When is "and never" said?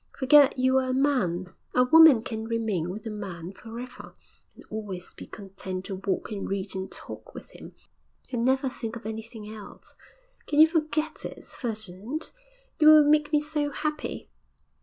8.31-8.67